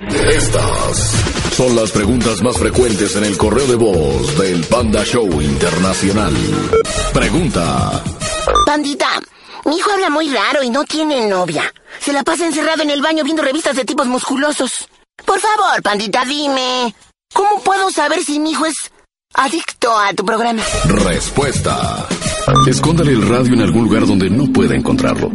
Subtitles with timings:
[0.00, 0.96] Estas
[1.56, 6.32] son las preguntas más frecuentes en el correo de voz del Panda Show Internacional.
[7.12, 8.04] Pregunta.
[8.64, 9.08] Pandita,
[9.64, 11.64] mi hijo habla muy raro y no tiene novia.
[11.98, 14.88] Se la pasa encerrado en el baño viendo revistas de tipos musculosos.
[15.24, 16.94] Por favor, Pandita, dime.
[17.34, 18.76] ¿Cómo puedo saber si mi hijo es
[19.34, 20.62] adicto a tu programa?
[20.84, 22.06] Respuesta.
[22.68, 25.28] Escóndale el radio en algún lugar donde no pueda encontrarlo.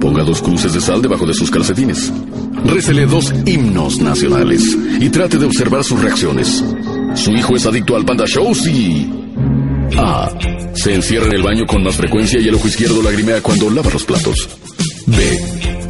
[0.00, 2.12] Ponga dos cruces de sal debajo de sus calcetines.
[2.66, 6.64] Récele dos himnos nacionales y trate de observar sus reacciones.
[7.14, 9.10] Su hijo es adicto al Panda Show y...
[9.96, 10.28] A.
[10.74, 13.90] Se encierra en el baño con más frecuencia y el ojo izquierdo lagrimea cuando lava
[13.90, 14.48] los platos.
[15.06, 15.38] B.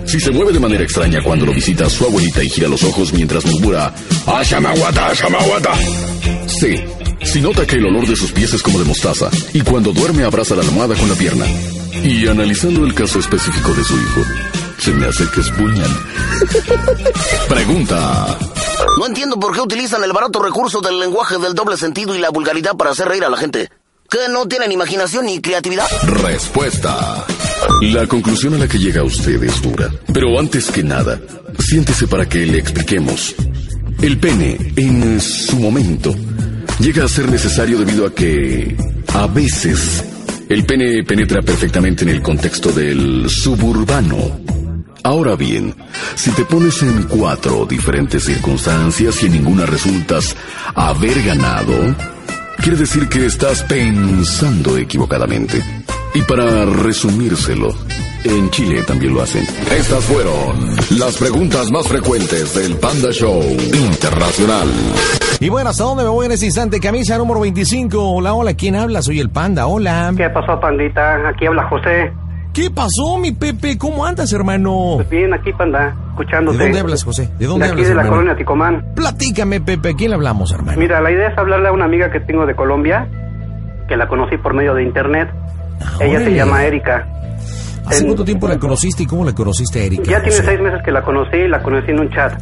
[0.07, 3.13] Si se mueve de manera extraña cuando lo visita su abuelita y gira los ojos
[3.13, 3.93] mientras murmura
[4.27, 5.73] ¡Ashamaguata, ashamaguata!
[6.47, 6.87] C.
[7.25, 10.23] Si nota que el olor de sus pies es como de mostaza y cuando duerme
[10.23, 11.47] abraza la almohada con la pierna.
[12.05, 14.21] Y analizando el caso específico de su hijo,
[14.79, 15.91] se me hace que es buñan.
[17.49, 18.39] Pregunta.
[18.99, 22.31] No entiendo por qué utilizan el barato recurso del lenguaje del doble sentido y la
[22.31, 23.71] vulgaridad para hacer reír a la gente.
[24.09, 25.87] ¿Que no tienen imaginación ni creatividad?
[26.05, 27.25] Respuesta.
[27.83, 29.91] La conclusión a la que llega usted es dura.
[30.13, 31.21] Pero antes que nada,
[31.59, 33.35] siéntese para que le expliquemos.
[34.01, 36.15] El pene, en su momento,
[36.79, 38.77] llega a ser necesario debido a que,
[39.15, 40.05] a veces,
[40.49, 44.39] el pene penetra perfectamente en el contexto del suburbano.
[45.07, 45.73] Ahora bien,
[46.17, 50.37] si te pones en cuatro diferentes circunstancias y en ninguna resultas
[50.75, 51.75] haber ganado,
[52.61, 55.63] quiere decir que estás pensando equivocadamente.
[56.13, 57.73] Y para resumírselo,
[58.25, 59.45] en Chile también lo hacen.
[59.71, 64.67] Estas fueron las preguntas más frecuentes del Panda Show Internacional.
[65.39, 66.81] Y bueno, ¿hasta dónde me voy en este instante?
[66.81, 68.11] Camisa número 25.
[68.11, 69.03] Hola, hola, ¿quién habla?
[69.03, 70.13] Soy el Panda, hola.
[70.17, 71.29] ¿Qué pasó, Pandita?
[71.29, 72.13] Aquí habla José.
[72.57, 73.77] ¿Qué pasó, mi Pepe?
[73.77, 74.95] ¿Cómo andas, hermano?
[74.97, 76.57] Pues bien, aquí, Panda, escuchándote.
[76.57, 77.29] ¿De dónde hablas, José?
[77.39, 78.17] ¿De dónde de aquí hablas, de la hermano?
[78.23, 78.85] colonia Ticomán.
[78.95, 80.79] Platícame, Pepe, ¿a quién le hablamos, hermano?
[80.79, 83.07] Mira, la idea es hablarle a una amiga que tengo de Colombia,
[83.89, 85.29] que la conocí por medio de internet.
[85.83, 87.07] Ah, Ella se llama Erika.
[87.85, 90.05] ¿Hace en- cuánto tiempo la conociste y cómo la conociste, Erika?
[90.05, 92.33] Ya tiene seis meses que la conocí y la conocí en un chat.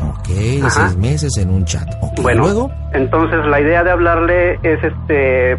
[0.00, 0.28] Ok,
[0.62, 0.70] Ajá.
[0.88, 1.88] seis meses en un chat.
[2.00, 2.70] Ok, Bueno, luego.
[2.92, 5.58] entonces la idea de hablarle es este...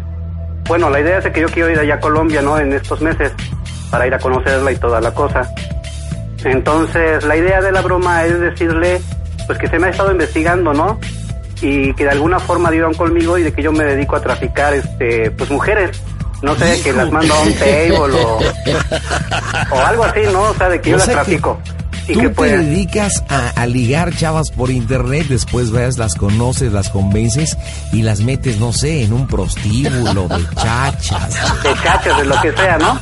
[0.66, 2.58] Bueno, la idea es que yo quiero ir allá a Colombia, ¿no?
[2.58, 3.32] En estos meses,
[3.90, 5.50] para ir a conocerla y toda la cosa.
[6.44, 9.00] Entonces, la idea de la broma es decirle,
[9.46, 10.98] pues que se me ha estado investigando, ¿no?
[11.60, 14.72] Y que de alguna forma dieron conmigo y de que yo me dedico a traficar,
[14.72, 16.00] este, pues mujeres.
[16.40, 18.38] No sé, que las mando a un table o,
[19.70, 20.42] o algo así, ¿no?
[20.44, 21.60] O sea, de que yo O las sea que trafico.
[22.10, 26.72] Y Tú que te dedicas a, a ligar chavas por internet, después veas, las conoces,
[26.72, 27.56] las convences
[27.92, 31.62] y las metes, no sé, en un prostíbulo de chachas.
[31.62, 32.98] de chachas, de lo que sea, ¿no?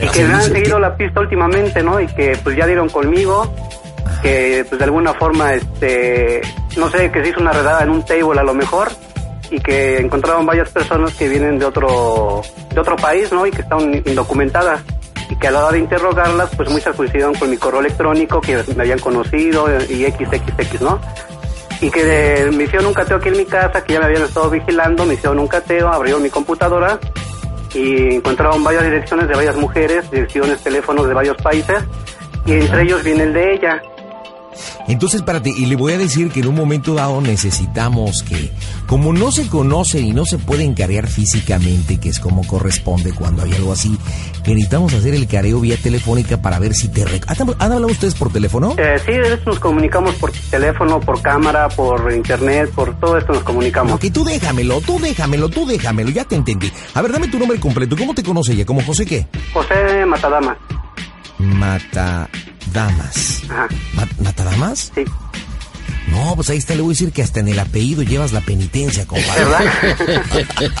[0.00, 2.00] Y que me han seguido la pista últimamente, ¿no?
[2.00, 3.52] Y que pues ya dieron conmigo,
[4.22, 6.42] que pues de alguna forma, este,
[6.76, 8.88] no sé, que se hizo una redada en un table a lo mejor
[9.50, 12.42] y que encontraron varias personas que vienen de otro,
[12.72, 13.44] de otro país, ¿no?
[13.46, 14.80] Y que están indocumentadas
[15.28, 18.62] y que a la hora de interrogarlas, pues muchas coincidieron con mi correo electrónico, que
[18.74, 21.00] me habían conocido y XXX, ¿no?
[21.80, 24.50] y que me hicieron un cateo aquí en mi casa, que ya me habían estado
[24.50, 26.98] vigilando, me hicieron un cateo, abrieron mi computadora
[27.74, 31.84] y encontraron varias direcciones de varias mujeres, direcciones, teléfonos de varios países
[32.46, 33.82] y entre ellos viene el de ella.
[34.88, 38.50] Entonces, espérate, y le voy a decir que en un momento dado necesitamos que,
[38.86, 43.42] como no se conoce y no se puede encarear físicamente, que es como corresponde cuando
[43.42, 43.96] hay algo así,
[44.44, 47.02] que necesitamos hacer el careo vía telefónica para ver si te...
[47.02, 48.74] ¿Han ¿Han hablado ustedes por teléfono?
[48.78, 53.32] Eh, sí, de esto nos comunicamos por teléfono, por cámara, por internet, por todo esto
[53.32, 53.92] nos comunicamos.
[53.94, 56.70] Ok, tú déjamelo, tú déjamelo, tú déjamelo, ya te entendí.
[56.94, 57.96] A ver, dame tu nombre completo.
[57.96, 58.64] ¿Cómo te conoce ella?
[58.64, 59.26] ¿Como José qué?
[59.52, 60.56] José Matadama.
[61.38, 62.28] Matadamas.
[63.48, 64.92] Ajá, Ma- ¿Matadamas?
[64.94, 65.04] sí.
[66.08, 68.40] No, pues ahí está, le voy a decir que hasta en el apellido llevas la
[68.40, 69.44] penitencia, compadre.
[69.44, 69.64] ¿Verdad?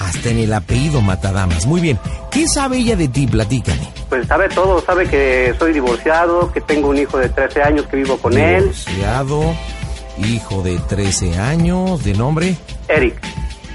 [0.00, 1.66] Hasta en el apellido Matadamas.
[1.66, 1.98] Muy bien.
[2.30, 3.26] ¿Qué sabe ella de ti?
[3.26, 3.86] Platícame.
[4.08, 7.98] pues sabe todo, sabe que soy divorciado, que tengo un hijo de 13 años que
[7.98, 9.54] vivo con él, Divorciado,
[10.18, 12.56] hijo de 13 años, de nombre
[12.88, 13.14] Eric.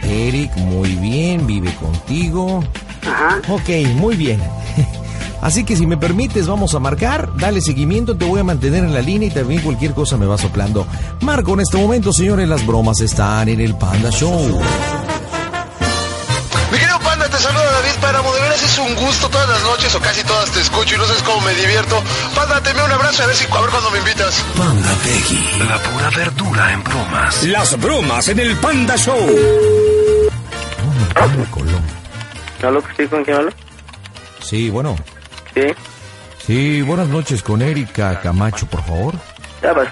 [0.03, 2.63] Eric, muy bien, vive contigo.
[3.03, 3.39] Ajá.
[3.47, 4.41] Ok, muy bien.
[5.41, 8.93] Así que si me permites, vamos a marcar, dale seguimiento, te voy a mantener en
[8.93, 10.87] la línea y también cualquier cosa me va soplando.
[11.21, 14.59] Marco, en este momento, señores, las bromas están en el Panda Show.
[16.71, 18.33] Mi querido Panda, te saluda David Páramo.
[18.33, 21.05] De veras es un gusto todas las noches o casi todas te escucho y no
[21.05, 22.01] sabes cómo me divierto.
[22.35, 24.43] Panda, te envío un abrazo y a ver si a ver cuándo me invitas.
[24.57, 27.43] Panda Peggy, la pura verdura en bromas.
[27.43, 29.29] Las bromas en el Panda Show.
[32.63, 33.51] ¿Hablo que sí con quién hablo?
[34.41, 34.95] Sí, bueno.
[35.57, 35.73] Sí.
[36.45, 39.15] Sí, buenas noches con Erika Camacho, por favor.
[39.61, 39.87] Ya vas.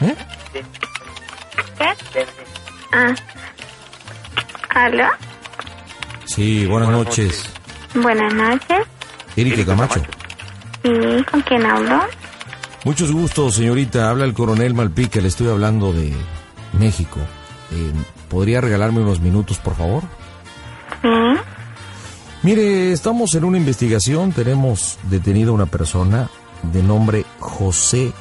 [0.00, 0.14] ¿Eh?
[1.78, 2.24] ¿Qué?
[2.92, 3.14] Ah.
[4.70, 5.06] ¿Aló?
[6.24, 7.48] Sí, buenas noches.
[7.94, 8.86] Buenas noches.
[9.36, 10.02] Erika Camacho.
[10.82, 12.00] ¿Y con quién hablo?
[12.84, 14.10] Muchos gustos, señorita.
[14.10, 15.20] Habla el coronel Malpica.
[15.20, 16.12] Le estoy hablando de
[16.72, 17.20] México.
[17.70, 17.92] Eh,
[18.28, 20.02] ¿Podría regalarme unos minutos, por favor?
[21.00, 21.08] Sí.
[22.42, 24.32] Mire, estamos en una investigación.
[24.32, 26.28] Tenemos detenido a una persona
[26.72, 28.12] de nombre José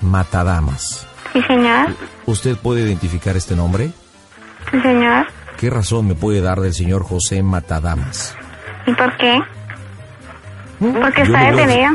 [0.00, 1.06] Matadamas.
[1.32, 1.88] Sí, señor.
[2.26, 3.90] ¿Usted puede identificar este nombre?
[4.70, 5.26] Sí, señor.
[5.58, 8.36] ¿Qué razón me puede dar del señor José Matadamas?
[8.86, 9.40] ¿Y por qué?
[10.78, 11.90] Porque Yo está detenido.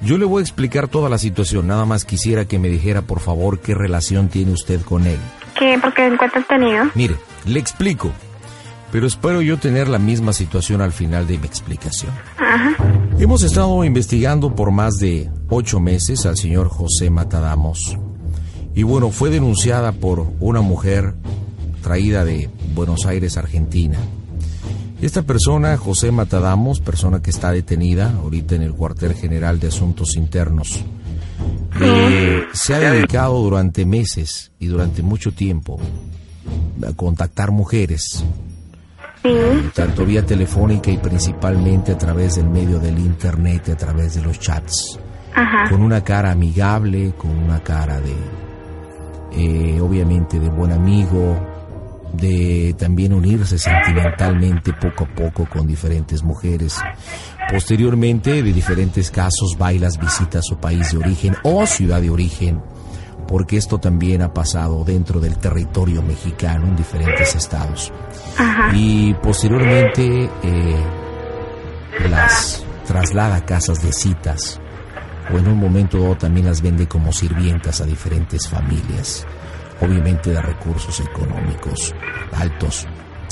[0.00, 1.68] Yo le voy a explicar toda la situación.
[1.68, 5.18] Nada más quisiera que me dijera, por favor, qué relación tiene usted con él.
[5.56, 5.78] ¿Qué?
[5.80, 6.86] ¿Por qué encuentra detenido?
[6.94, 7.14] Mire,
[7.46, 8.10] le explico.
[8.94, 12.12] Pero espero yo tener la misma situación al final de mi explicación.
[12.38, 12.76] Ajá.
[13.18, 17.98] Hemos estado investigando por más de ocho meses al señor José Matadamos.
[18.72, 21.16] Y bueno, fue denunciada por una mujer
[21.82, 23.98] traída de Buenos Aires, Argentina.
[25.02, 30.14] Esta persona, José Matadamos, persona que está detenida ahorita en el cuartel general de asuntos
[30.14, 30.84] internos,
[31.80, 35.80] eh, se ha dedicado durante meses y durante mucho tiempo
[36.86, 38.24] a contactar mujeres,
[39.24, 39.70] Sí.
[39.74, 44.38] tanto vía telefónica y principalmente a través del medio del internet, a través de los
[44.38, 44.98] chats,
[45.34, 45.70] Ajá.
[45.70, 48.14] con una cara amigable, con una cara de,
[49.32, 51.40] eh, obviamente, de buen amigo,
[52.12, 56.78] de también unirse sentimentalmente poco a poco con diferentes mujeres.
[57.50, 62.60] Posteriormente, de diferentes casos, bailas visita a su país de origen o ciudad de origen,
[63.26, 67.92] porque esto también ha pasado dentro del territorio mexicano en diferentes estados.
[68.38, 68.70] Ajá.
[68.74, 70.84] Y posteriormente eh,
[72.10, 74.60] las traslada a casas de citas
[75.32, 79.26] o en un momento dado también las vende como sirvientas a diferentes familias,
[79.80, 81.94] obviamente de recursos económicos
[82.36, 82.86] altos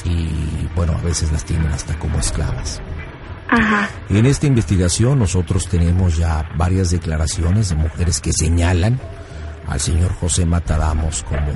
[0.04, 2.80] y bueno, a veces las tienen hasta como esclavas.
[3.48, 3.88] Ajá.
[4.08, 8.98] En esta investigación nosotros tenemos ya varias declaraciones de mujeres que señalan
[9.72, 11.52] al señor José Matadamos como,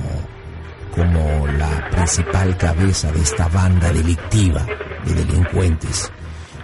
[0.93, 4.65] como la principal cabeza de esta banda delictiva
[5.05, 6.11] de delincuentes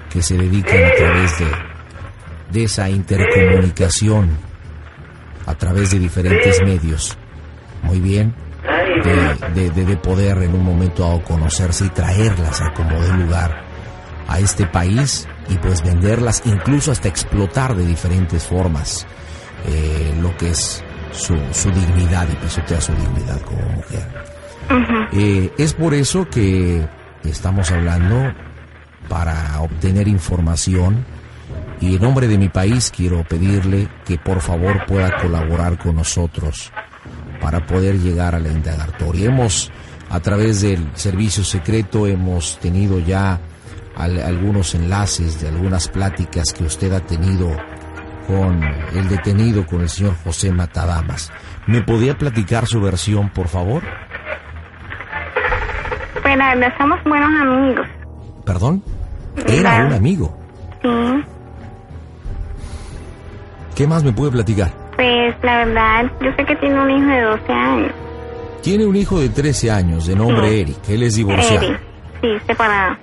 [0.10, 1.46] que se dedican a través de,
[2.52, 4.30] de esa intercomunicación,
[5.46, 7.18] a través de diferentes medios,
[7.84, 8.34] muy bien,
[9.04, 13.14] de, de- de- de poder en un momento dado conocerse y traerlas a como de
[13.14, 13.64] lugar
[14.28, 19.06] a este país y pues venderlas, incluso hasta explotar de diferentes formas
[19.68, 24.08] eh, lo que es su, su dignidad y pisotear su dignidad como mujer.
[25.12, 26.86] Eh, es por eso que
[27.24, 28.34] estamos hablando
[29.10, 31.06] para obtener información
[31.82, 36.72] y en nombre de mi país quiero pedirle que por favor pueda colaborar con nosotros
[37.42, 39.28] para poder llegar a la indagatoria.
[39.28, 39.70] Hemos,
[40.10, 43.40] a través del servicio secreto, hemos tenido ya
[43.98, 47.52] al- algunos enlaces de algunas pláticas que usted ha tenido
[48.28, 51.32] con el detenido, con el señor José Matadamas.
[51.68, 53.84] ¿Me podía platicar su versión, por favor?
[56.22, 57.88] Pues la verdad, somos buenos amigos.
[58.46, 58.84] ¿Perdón?
[59.48, 60.38] Era un amigo.
[60.82, 60.90] Sí.
[63.76, 64.72] ¿Qué más me puede platicar?
[64.96, 67.92] Pues la verdad, yo sé que tiene un hijo de 12 años.
[68.62, 70.60] Tiene un hijo de 13 años, de nombre Sí.
[70.62, 70.90] Eric.
[70.90, 71.66] Él es divorciado.
[71.66, 71.80] Eric.
[72.22, 72.96] Sí, separado.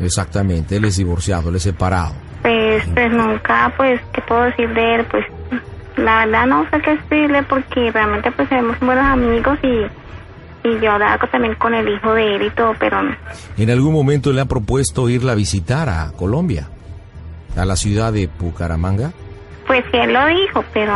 [0.00, 2.14] Exactamente, él es divorciado, él es separado.
[2.42, 5.04] Pues, pues nunca, pues, ¿qué puedo decir de él?
[5.10, 5.24] Pues,
[5.96, 10.92] la verdad no sé qué decirle porque realmente pues somos buenos amigos y, y yo
[10.92, 13.14] hablaba también con el hijo de él y todo, pero no.
[13.56, 16.68] En algún momento le ha propuesto irla a visitar a Colombia,
[17.56, 19.12] a la ciudad de Bucaramanga.
[19.66, 20.94] Pues sí, él lo dijo, pero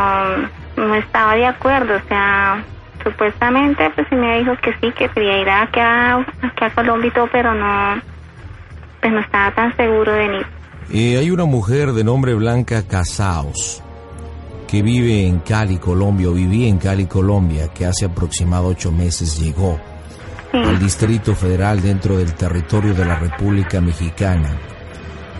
[0.76, 2.64] no estaba de acuerdo, o sea,
[3.04, 7.08] supuestamente pues sí me dijo que sí, que quería ir aquí a, aquí a Colombia
[7.08, 8.00] y todo, pero no,
[9.00, 10.55] pues no estaba tan seguro de venir.
[10.92, 13.82] Eh, hay una mujer de nombre Blanca Casaos
[14.68, 19.38] que vive en Cali, Colombia, o vivía en Cali, Colombia, que hace aproximado ocho meses
[19.38, 19.80] llegó
[20.52, 24.56] Sí, al Distrito Federal dentro del territorio de la República Mexicana.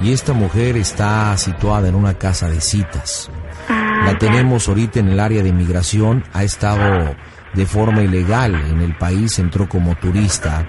[0.02, 3.30] Y esta mujer está situada en una casa de citas.
[3.68, 7.14] Ah, La tenemos ahorita en el área de inmigración, ha estado
[7.54, 10.66] de forma ilegal en el país, entró como turista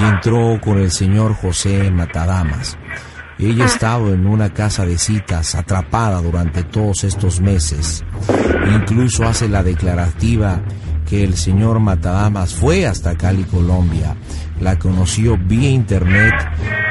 [0.00, 2.78] y entró con el señor José Matadamas.
[3.38, 8.02] Ella ha estado en una casa de citas atrapada durante todos estos meses.
[8.74, 10.62] Incluso hace la declarativa
[11.06, 14.16] que el señor Matadamas fue hasta Cali, Colombia,
[14.60, 16.34] la conoció vía internet,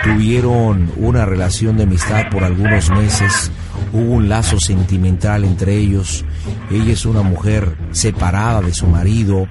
[0.04, 3.52] tuvieron una relación de amistad por algunos meses,
[3.92, 6.24] hubo un lazo sentimental entre ellos,
[6.72, 9.48] ella es una mujer separada de su marido,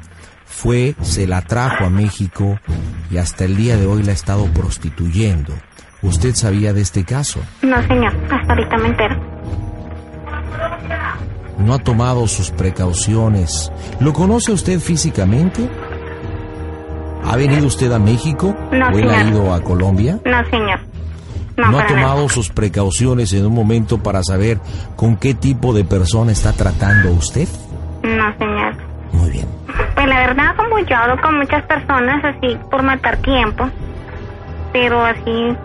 [0.46, 2.58] fue, se la trajo a México
[3.10, 5.54] y hasta el día de hoy la ha estado prostituyendo.
[6.04, 7.40] ¿Usted sabía de este caso?
[7.62, 9.16] No, señor, hasta ahorita me entero.
[11.58, 13.72] ¿No ha tomado sus precauciones?
[14.00, 15.68] ¿Lo conoce usted físicamente?
[17.24, 18.54] ¿Ha venido usted a México?
[18.70, 20.18] No, ¿O él ha ido a Colombia?
[20.24, 20.78] No, señor.
[21.56, 21.86] No, ¿No ha nada.
[21.86, 24.58] tomado sus precauciones en un momento para saber
[24.96, 27.48] con qué tipo de persona está tratando usted?
[28.02, 28.74] No, señor.
[29.12, 29.46] Muy bien.
[29.94, 33.70] Pues la verdad, como yo hablo con muchas personas así por matar tiempo,
[34.72, 35.56] pero así,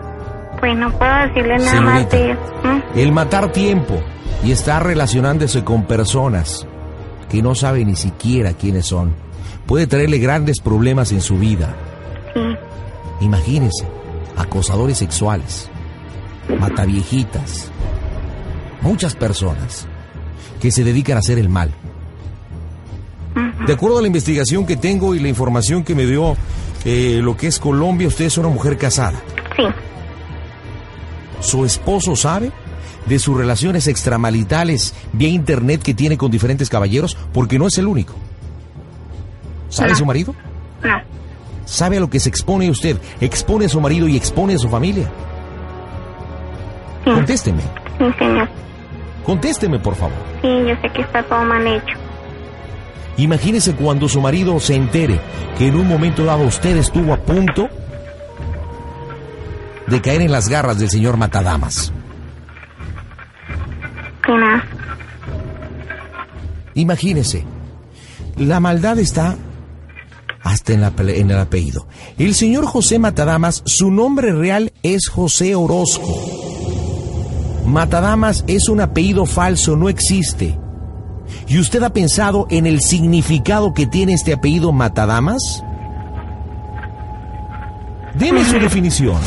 [0.60, 2.36] pues no puedo decirle nada más de...
[2.94, 4.00] El matar tiempo
[4.44, 6.66] y estar relacionándose con personas
[7.28, 9.14] que no sabe ni siquiera quiénes son
[9.66, 11.74] puede traerle grandes problemas en su vida.
[12.34, 12.40] Sí,
[13.20, 13.86] Imagínense,
[14.36, 15.70] acosadores sexuales,
[16.58, 17.70] mataviejitas,
[18.80, 19.86] muchas personas
[20.60, 21.70] que se dedican a hacer el mal.
[23.66, 26.34] De acuerdo a la investigación que tengo y la información que me dio
[26.84, 29.20] eh, lo que es Colombia, usted es una mujer casada.
[29.56, 29.64] sí,
[31.40, 32.52] ¿Su esposo sabe
[33.06, 37.16] de sus relaciones extramaritales vía internet que tiene con diferentes caballeros?
[37.32, 38.14] Porque no es el único.
[39.68, 39.96] ¿Sabe No.
[39.96, 40.34] su marido?
[40.82, 41.00] no,
[41.64, 42.96] ¿Sabe a lo que se expone usted?
[43.20, 45.08] Expone a su marido y expone a su familia.
[47.04, 47.62] sí, Contésteme,
[47.98, 48.48] sí, señor.
[49.24, 50.16] contésteme por favor.
[50.42, 51.96] Sí, yo sé que está todo mal hecho.
[53.16, 55.20] Imagínese cuando su marido se entere
[55.58, 57.68] que en un momento dado usted estuvo a punto
[59.90, 61.92] de caer en las garras del señor Matadamas.
[64.24, 64.32] Que.
[66.74, 67.44] Imagínese,
[68.36, 69.36] la maldad está
[70.42, 71.88] hasta en, la en el apellido.
[72.16, 76.40] El señor José Matadamas, su nombre real es José Orozco.
[77.66, 80.58] Matadamas es un apellido falso, no existe.
[81.48, 85.62] ¿Y usted ha pensado en el significado que tiene este apellido Matadamas?
[88.14, 89.18] Deme su definición.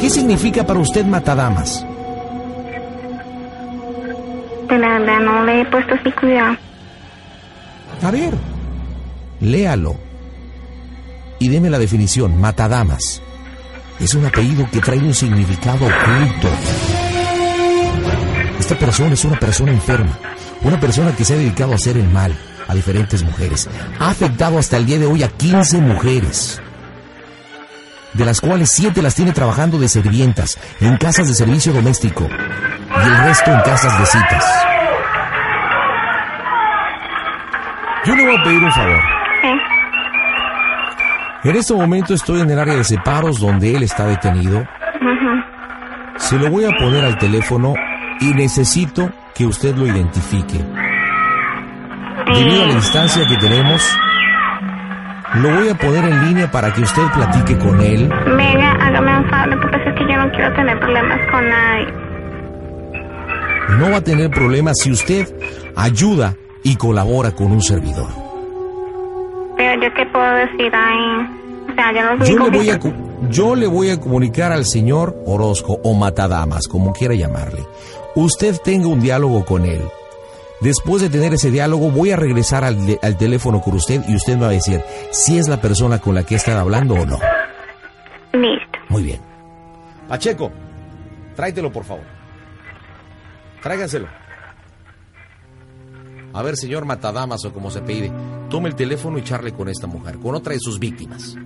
[0.00, 1.84] ¿Qué significa para usted Matadamas?
[4.68, 6.56] Pues la verdad no le he puesto así cuidado.
[8.02, 8.34] A ver,
[9.40, 9.96] léalo.
[11.40, 13.22] Y deme la definición, Matadamas.
[13.98, 16.48] Es un apellido que trae un significado oculto.
[18.58, 20.18] Esta persona es una persona enferma,
[20.62, 22.36] una persona que se ha dedicado a hacer el mal
[22.68, 23.68] a diferentes mujeres.
[23.98, 26.60] Ha afectado hasta el día de hoy a 15 mujeres,
[28.14, 33.08] de las cuales 7 las tiene trabajando de servientas en casas de servicio doméstico y
[33.08, 34.44] el resto en casas de citas.
[38.04, 39.00] Yo le voy a pedir un favor.
[39.42, 39.48] Sí,
[41.50, 44.66] En este momento estoy en el área de separos donde él está detenido.
[46.16, 47.74] Se lo voy a poner al teléfono
[48.20, 50.58] y necesito que usted lo identifique.
[52.34, 53.82] Debido a la distancia que tenemos,
[55.34, 58.08] lo voy a poner en línea para que usted platique con él.
[58.08, 61.48] Venga, hágame un favor, lo que pasa es que yo no quiero tener problemas con
[61.48, 61.86] nadie.
[63.78, 65.28] No va a tener problemas si usted
[65.76, 68.08] ayuda y colabora con un servidor.
[69.56, 71.28] Pero yo qué puedo decir ahí.
[71.70, 72.80] O sea, yo no Yo le voy a,
[73.28, 77.64] yo le voy a comunicar al señor Orozco o Matadamas, como quiera llamarle.
[78.14, 79.82] Usted tenga un diálogo con él.
[80.60, 84.16] Después de tener ese diálogo, voy a regresar al, de- al teléfono con usted y
[84.16, 87.06] usted me va a decir si es la persona con la que está hablando o
[87.06, 87.18] no.
[88.32, 88.78] Listo.
[88.88, 89.20] Muy bien.
[90.08, 90.50] Pacheco,
[91.36, 92.04] tráetelo por favor.
[93.62, 94.08] Tráiganselo.
[96.34, 98.10] A ver, señor Matadamas o como se pide,
[98.50, 101.36] tome el teléfono y charle con esta mujer, con otra de sus víctimas.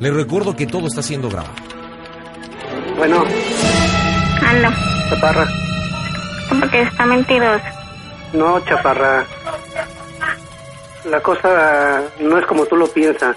[0.00, 1.54] Le recuerdo que todo está siendo grabado.
[2.96, 3.24] Bueno,
[4.46, 4.68] Aló,
[5.10, 5.46] chaparra.
[6.48, 7.64] porque está mentiroso.
[8.32, 9.24] No, chaparra.
[11.04, 13.36] La cosa no es como tú lo piensas.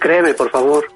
[0.00, 0.86] Créeme, por favor.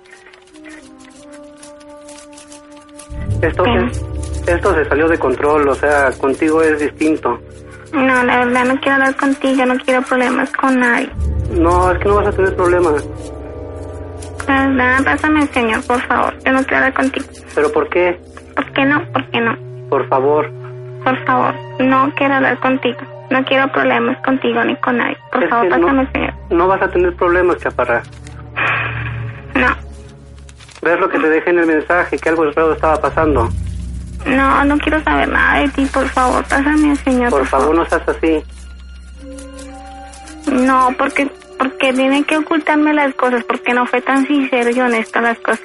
[3.42, 7.38] Esto se, esto se salió de control, o sea, contigo es distinto.
[7.92, 11.10] No, la verdad no quiero hablar contigo, no quiero problemas con nadie.
[11.52, 13.04] No, es que no vas a tener problemas.
[14.46, 15.02] sabes nada.
[15.04, 16.34] Pásame el señor, por favor.
[16.44, 17.26] Yo no quiero hablar contigo.
[17.54, 18.20] ¿Pero por qué?
[18.54, 19.04] ¿Por qué no?
[19.12, 19.56] ¿Por qué no?
[19.88, 20.50] Por favor.
[21.04, 22.98] Por favor, no quiero hablar contigo.
[23.30, 25.16] No quiero problemas contigo ni con nadie.
[25.32, 26.34] Por Es favor, pásame no, señor.
[26.50, 28.02] no vas a tener problemas, chaparra.
[29.54, 29.68] No,
[30.82, 32.18] ¿Ves lo que te dejé en el mensaje?
[32.18, 33.48] Que algo raro estaba pasando.
[34.26, 35.86] no, no quiero saber nada de ti.
[35.86, 37.30] Por favor, pásame el señor.
[37.30, 38.42] Por favor, no seas así.
[40.50, 45.20] No, porque porque tienen que ocultarme las cosas, porque no fue tan sincero y honesto
[45.20, 45.60] las cosas.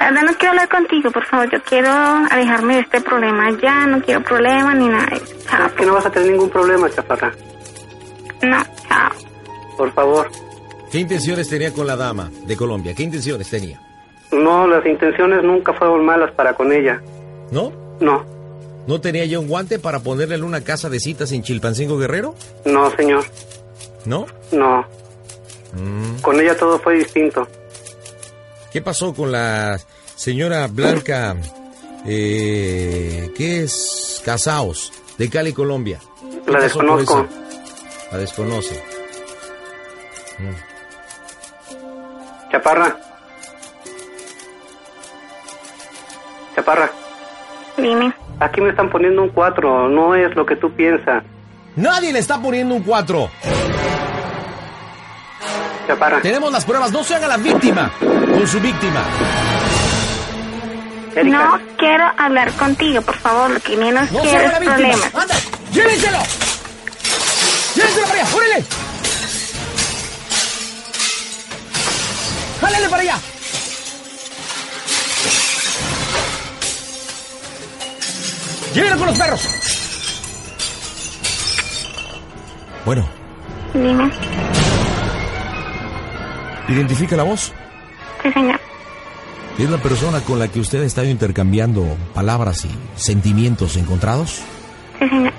[0.00, 4.00] Verdad no quiero hablar contigo, por favor, yo quiero alejarme de este problema ya, no
[4.02, 5.26] quiero problemas ni nada de eso.
[5.48, 7.32] Chao, Es que no vas a tener ningún problema, chaparra.
[8.42, 9.10] no, chao.
[9.76, 10.30] Por favor.
[10.90, 12.94] ¿Qué intenciones tenía con la dama de Colombia?
[12.94, 13.80] ¿Qué intenciones tenía?
[14.32, 17.00] No, las intenciones nunca fueron malas para con ella.
[17.50, 17.72] ¿No?
[18.00, 18.24] No,
[18.86, 22.34] ¿No tenía yo un guante para ponerle en una casa de citas en Chilpancingo Guerrero?
[22.64, 23.24] no, señor.
[24.06, 24.26] ¿No?
[24.50, 24.80] No.
[25.74, 26.20] Mm.
[26.22, 27.46] Con ella todo fue distinto.
[28.72, 29.78] ¿Qué pasó con la
[30.14, 31.34] señora Blanca,
[32.06, 34.22] eh, qué es?
[34.24, 35.98] Casaos, de Cali, Colombia?
[36.44, 37.26] ¿Qué La desconozco.
[38.12, 38.82] La desconoce.
[42.52, 42.96] Chaparra.
[46.54, 46.90] Chaparra,
[47.76, 48.12] Dime.
[48.38, 51.24] aquí me están poniendo un 4, no es lo que tú piensas.
[51.76, 53.30] Nadie le está poniendo un 4.
[55.86, 57.90] Chaparra, Tenemos las pruebas, no se haga la víctima
[58.40, 59.04] con su víctima.
[61.26, 64.76] No quiero hablar contigo, por favor, lo que menos No quiero haga es la víctima.
[64.76, 65.14] problemas.
[65.14, 65.34] ¡Anda!
[65.72, 66.18] ¡Llévenselo!
[67.74, 68.34] ¡Llévenselo para allá!
[68.34, 68.64] ¡Órale!
[72.62, 73.18] ¡Jálale para allá!
[78.74, 79.48] ¡Llévenlo con los perros!
[82.86, 83.06] Bueno,
[83.74, 84.10] Dime.
[86.68, 87.52] identifica la voz.
[88.22, 88.60] Sí, señor.
[89.58, 91.84] ¿Es la persona con la que usted ha estado intercambiando
[92.14, 94.42] palabras y sentimientos encontrados?
[94.98, 95.32] Sí, señor.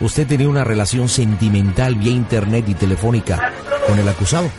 [0.00, 3.52] ¿Usted tenía una relación sentimental vía internet y telefónica
[3.86, 4.50] con el acusado?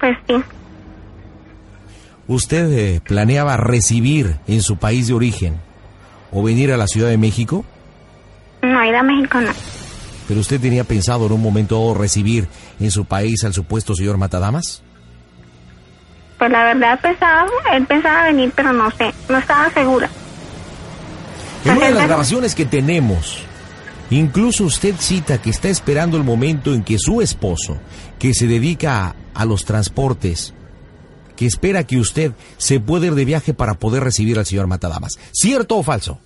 [0.00, 0.34] Pues sí.
[2.26, 5.60] ¿Usted eh, planeaba recibir en su país de origen
[6.32, 7.64] o venir a la Ciudad de México?
[8.62, 9.50] No, ir a México no.
[10.30, 12.46] ¿Pero usted tenía pensado en un momento recibir
[12.78, 14.80] en su país al supuesto señor Matadamas?
[16.38, 20.08] Pues la verdad pensaba, él pensaba venir, pero no sé, no estaba segura.
[21.64, 23.42] En una de las grabaciones que tenemos,
[24.10, 27.80] incluso usted cita que está esperando el momento en que su esposo,
[28.20, 30.54] que se dedica a, a los transportes,
[31.34, 35.18] que espera que usted se pueda ir de viaje para poder recibir al señor Matadamas.
[35.32, 36.20] ¿Cierto o falso?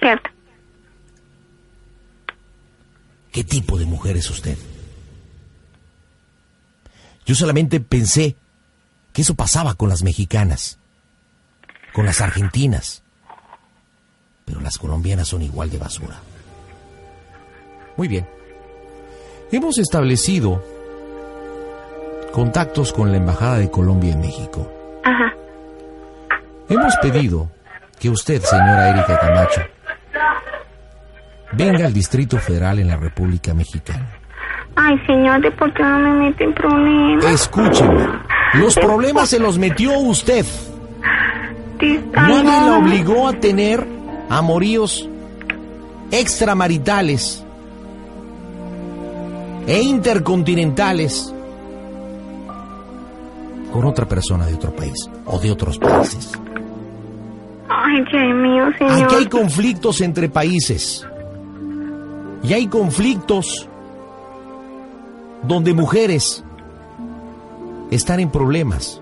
[0.00, 0.33] Cierto.
[3.34, 4.56] ¿Qué tipo de mujer es usted?
[7.26, 8.36] Yo solamente pensé
[9.12, 10.78] que eso pasaba con las mexicanas,
[11.92, 13.02] con las argentinas,
[14.44, 16.20] pero las colombianas son igual de basura.
[17.96, 18.24] Muy bien.
[19.50, 20.64] Hemos establecido
[22.30, 24.70] contactos con la Embajada de Colombia en México.
[25.02, 25.34] Ajá.
[26.68, 27.50] Hemos pedido
[27.98, 29.73] que usted, señora Erika Camacho,
[31.52, 34.08] venga al Distrito Federal en la República Mexicana.
[34.76, 37.24] Ay, señor, ¿de por qué no me mete en problemas?
[37.26, 38.08] Escúcheme,
[38.54, 40.44] los problemas se los metió usted.
[42.12, 42.66] Nadie no.
[42.66, 43.86] la obligó a tener
[44.28, 45.08] amoríos
[46.10, 47.44] extramaritales
[49.66, 51.32] e intercontinentales
[53.72, 56.32] con otra persona de otro país o de otros países.
[57.68, 59.04] Ay, Dios mío, señor.
[59.04, 61.06] Aquí hay conflictos entre países.
[62.44, 63.68] Y hay conflictos
[65.42, 66.44] donde mujeres
[67.90, 69.00] están en problemas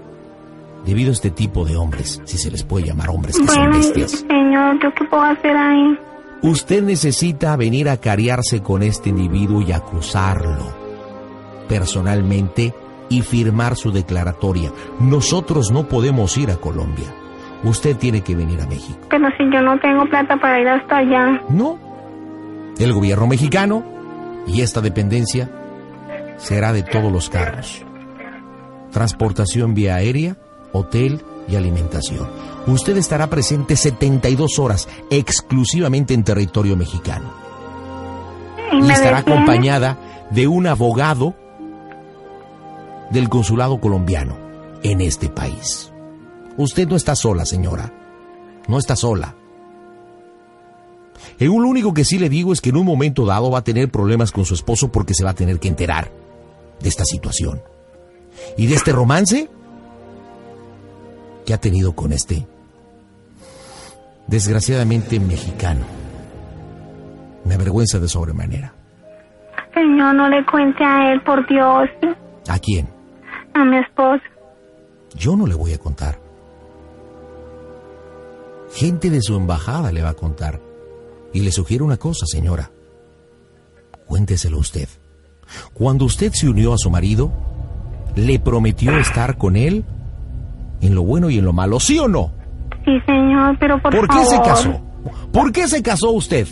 [0.86, 4.24] debido a este tipo de hombres, si se les puede llamar hombres que son bestias.
[4.28, 5.98] señor, ¿yo qué puedo hacer ahí?
[6.42, 10.72] Usted necesita venir a cariarse con este individuo y acusarlo
[11.68, 12.74] personalmente
[13.08, 14.72] y firmar su declaratoria.
[14.98, 17.06] Nosotros no podemos ir a Colombia.
[17.62, 18.98] Usted tiene que venir a México.
[19.08, 21.42] Pero si yo no tengo plata para ir hasta allá.
[21.48, 21.91] No.
[22.82, 23.84] El gobierno mexicano
[24.44, 25.48] y esta dependencia
[26.36, 27.80] será de todos los cargos.
[28.90, 30.36] Transportación vía aérea,
[30.72, 32.28] hotel y alimentación.
[32.66, 37.32] Usted estará presente 72 horas exclusivamente en territorio mexicano.
[38.72, 41.36] Y estará acompañada de un abogado
[43.10, 44.36] del consulado colombiano
[44.82, 45.92] en este país.
[46.56, 47.92] Usted no está sola, señora.
[48.66, 49.36] No está sola.
[51.38, 53.64] Y lo único que sí le digo es que en un momento dado va a
[53.64, 56.10] tener problemas con su esposo porque se va a tener que enterar
[56.80, 57.62] de esta situación.
[58.56, 59.48] y de este romance
[61.44, 62.46] que ha tenido con este
[64.26, 65.82] desgraciadamente mexicano.
[67.44, 68.72] Me avergüenza de sobremanera.
[69.74, 71.88] Señor, no le cuente a él, por Dios.
[72.48, 72.88] ¿A quién?
[73.54, 74.22] A mi esposo.
[75.14, 76.18] Yo no le voy a contar.
[78.74, 80.60] Gente de su embajada le va a contar.
[81.32, 82.70] Y le sugiero una cosa, señora.
[84.06, 84.88] Cuénteselo usted.
[85.72, 87.32] Cuando usted se unió a su marido,
[88.16, 89.84] ¿le prometió estar con él
[90.80, 92.32] en lo bueno y en lo malo, sí o no?
[92.84, 94.80] Sí, señor, pero por, ¿Por qué se casó?
[95.32, 96.46] ¿Por qué se casó usted?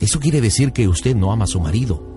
[0.00, 2.09] Eso quiere decir que usted no ama a su marido.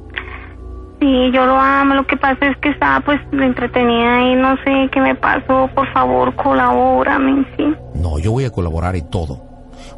[1.03, 1.95] Sí, yo lo amo.
[1.95, 5.69] Lo que pasa es que estaba pues entretenida y no sé qué me pasó.
[5.75, 7.65] Por favor, colabórame, sí.
[7.95, 9.41] No, yo voy a colaborar en todo.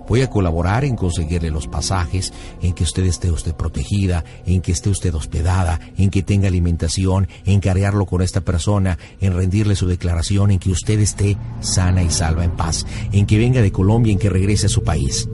[0.08, 4.72] Voy a colaborar en conseguirle los pasajes, en que usted esté usted protegida, en que
[4.72, 9.88] esté usted hospedada, en que tenga alimentación, en carearlo con esta persona, en rendirle su
[9.88, 14.12] declaración, en que usted esté sana y salva en paz, en que venga de Colombia,
[14.12, 15.30] en que regrese a su país.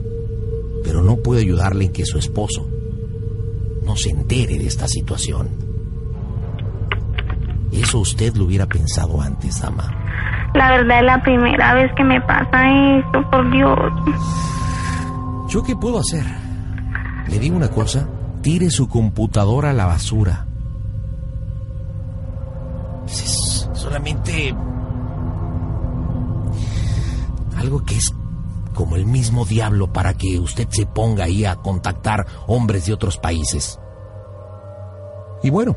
[0.84, 2.68] Pero no puedo ayudarle en que su esposo
[3.84, 5.48] no se entere de esta situación.
[7.72, 9.90] Eso usted lo hubiera pensado antes, dama.
[10.54, 13.78] La verdad es la primera vez que me pasa esto, por Dios.
[15.48, 16.24] ¿Yo qué puedo hacer?
[17.28, 18.08] Le digo una cosa,
[18.42, 20.46] tire su computadora a la basura.
[23.06, 24.54] Es solamente
[27.56, 28.14] algo que es
[28.82, 33.16] como el mismo diablo para que usted se ponga ahí a contactar hombres de otros
[33.16, 33.78] países.
[35.40, 35.76] Y bueno.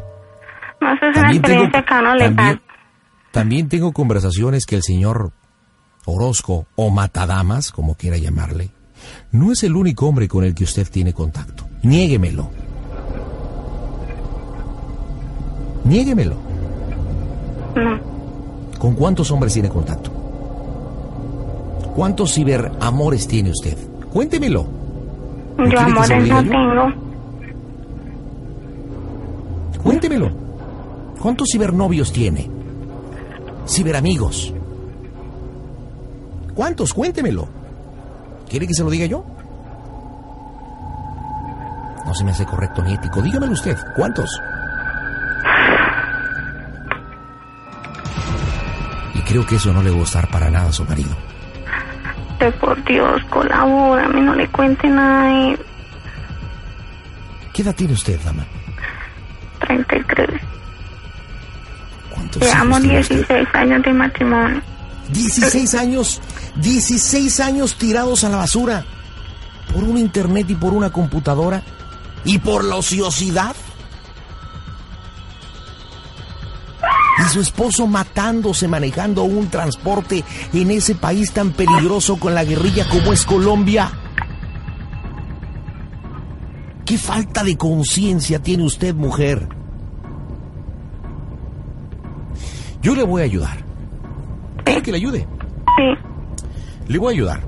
[0.81, 2.61] No, eso es una experiencia acá no también,
[3.31, 5.33] también tengo conversaciones que el señor
[6.05, 8.71] Orozco o Matadamas, como quiera llamarle,
[9.31, 11.67] no es el único hombre con el que usted tiene contacto.
[11.83, 12.49] Niéguemelo.
[15.83, 16.37] Niéguemelo.
[17.75, 17.99] No.
[18.79, 20.14] ¿Con cuántos hombres tiene contacto?
[21.95, 23.77] ¿Cuántos ciberamores tiene usted?
[24.11, 24.67] Cuéntemelo.
[25.57, 26.93] Yo amores no tengo.
[29.81, 30.29] Cuéntemelo.
[31.21, 32.49] ¿Cuántos cibernovios tiene?
[33.65, 34.53] Ciberamigos.
[36.53, 36.93] ¿Cuántos?
[36.93, 37.47] Cuéntemelo.
[38.49, 39.23] ¿Quiere que se lo diga yo?
[42.05, 43.21] No se me hace correcto ni ético.
[43.21, 43.77] Dígamelo usted.
[43.95, 44.29] ¿Cuántos?
[49.13, 51.15] Y creo que eso no le va a gustar para nada a su marido.
[52.39, 55.59] Te por Dios, colabórame, no le cuente nada él.
[57.53, 58.45] ¿Qué edad tiene usted, dama?
[59.59, 60.29] 33.
[62.09, 64.61] ¿Cuántos Llevamos hijos tiene 16 años de matrimonio.
[65.09, 66.21] 16 años,
[66.57, 68.83] 16 años tirados a la basura
[69.73, 71.61] por un internet y por una computadora
[72.25, 73.55] y por la ociosidad.
[77.25, 82.87] Y su esposo matándose manejando un transporte en ese país tan peligroso con la guerrilla
[82.89, 83.91] como es Colombia.
[86.85, 89.47] ¿Qué falta de conciencia tiene usted, mujer?
[92.81, 93.57] Yo le voy a ayudar.
[94.63, 95.27] ¿Quiere que le ayude?
[95.77, 96.43] Sí.
[96.87, 97.39] Le voy a ayudar.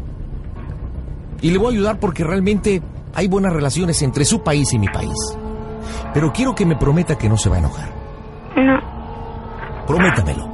[1.41, 2.81] Y le voy a ayudar porque realmente
[3.13, 5.13] hay buenas relaciones entre su país y mi país.
[6.13, 7.89] Pero quiero que me prometa que no se va a enojar.
[8.55, 8.79] No,
[9.87, 10.51] Prométamelo.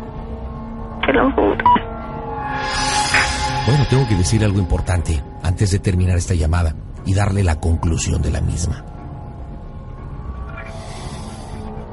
[1.05, 1.57] te lo juro.
[3.65, 8.21] Bueno, tengo que decir algo importante antes de terminar esta llamada y darle la conclusión
[8.21, 8.83] de la misma.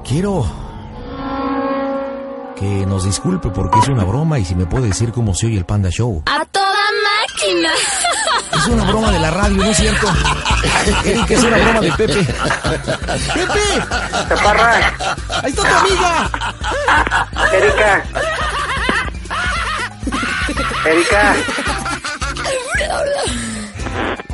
[0.04, 0.44] Quiero
[2.56, 5.56] que nos disculpe porque es una broma y si me puede decir cómo se oye
[5.56, 6.22] el Panda Show.
[6.26, 7.70] ¡A toda máquina!
[8.56, 10.06] Es una broma de la radio, ¿no es cierto?
[11.28, 12.14] Es una broma de Pepe.
[13.34, 13.60] ¡Pepe!
[14.28, 14.92] Chaparra,
[15.42, 16.30] ¡Ahí está tu amiga!
[17.52, 18.04] Erika.
[20.84, 21.36] Erika.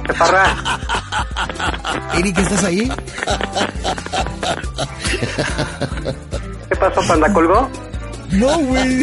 [0.07, 0.57] Chaparra,
[2.15, 2.91] Erika, ¿estás ahí?
[6.69, 7.33] ¿qué pasó, panda?
[7.33, 7.69] ¿Colgó?
[8.37, 9.03] No, güey.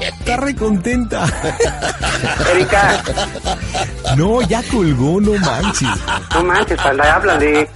[0.00, 1.24] Está re contenta.
[2.52, 3.02] Erika,
[4.16, 5.88] No, ya colgó, no manches.
[6.34, 7.68] no manches, panda, háblale.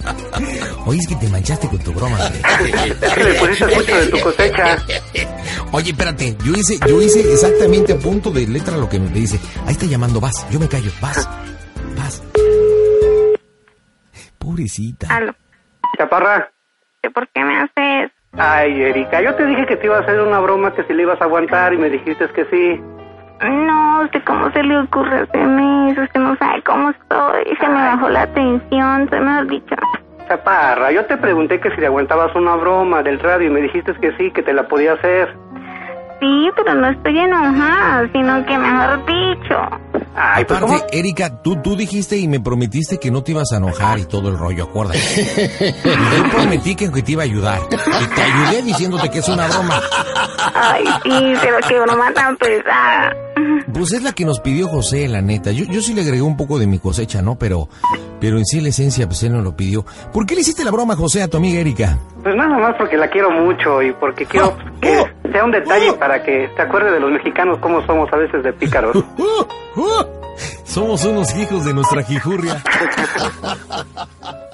[0.85, 2.71] Oye, es que te manchaste con tu broma, güey.
[3.01, 4.77] Es que le pusiste mucho de tu cosecha.
[5.71, 9.39] Oye, espérate, yo hice, yo hice exactamente a punto de letra lo que me dice.
[9.65, 11.27] Ahí está llamando, vas, yo me callo, vas,
[11.97, 12.21] vas.
[14.37, 15.07] Pobrecita.
[15.15, 15.33] Aló.
[15.97, 16.51] Chaparra.
[17.13, 18.11] ¿Por qué me haces?
[18.37, 21.03] Ay, Erika, yo te dije que te iba a hacer una broma que si le
[21.03, 22.81] ibas a aguantar y me dijiste que sí.
[23.41, 27.73] No, usted cómo se le ocurre hacerme eso, usted no sabe cómo estoy, se me
[27.73, 29.75] bajó la tensión, se mejor dicho.
[30.27, 33.93] Chaparra, yo te pregunté que si le aguantabas una broma del radio y me dijiste
[33.95, 35.33] que sí, que te la podía hacer.
[36.19, 39.55] Sí, pero no estoy enojada, sino que mejor dicho.
[40.15, 40.87] Ay, pues Aparte, ¿cómo?
[40.91, 44.29] Erika, tú, tú dijiste y me prometiste que no te ibas a enojar y todo
[44.29, 44.97] el rollo, acuérdate.
[44.99, 47.59] Y yo prometí que, que te iba a ayudar.
[47.71, 49.79] Y te ayudé diciéndote que es una broma.
[50.55, 53.13] Ay, sí, pero qué broma tan pesada.
[53.73, 55.51] Pues es la que nos pidió José, la neta.
[55.51, 57.37] Yo, yo sí le agregué un poco de mi cosecha, ¿no?
[57.37, 57.67] Pero,
[58.19, 59.85] pero en sí la esencia, pues él nos lo pidió.
[60.13, 61.97] ¿Por qué le hiciste la broma, José, a tu amiga Erika?
[62.23, 65.51] Pues nada más porque la quiero mucho y porque quiero Oh, que oh, sea un
[65.51, 65.99] detalle oh.
[65.99, 68.95] para que te acuerdes de los mexicanos cómo somos a veces de pícaros.
[68.95, 69.45] ¡Uh!
[70.63, 72.61] Somos unos hijos de nuestra jijurria.